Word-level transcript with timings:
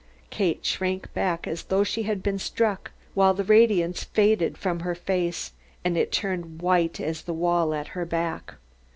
Kate 0.31 0.65
shrank 0.65 1.13
back 1.13 1.45
as 1.45 1.65
though 1.65 1.83
she 1.83 2.01
had 2.09 2.23
been 2.23 2.39
struck; 2.39 2.89
while 3.13 3.35
the 3.35 3.43
radiance 3.43 4.03
faded 4.03 4.57
from 4.57 4.79
her 4.79 4.95
face, 4.95 5.53
and 5.85 5.95
it 5.95 6.11
turned 6.11 6.43
as 6.55 6.59
white 6.63 6.99
as 6.99 7.21
the 7.21 7.35
wall 7.35 7.71
at 7.71 7.89
her 7.89 8.03
back. 8.03 8.55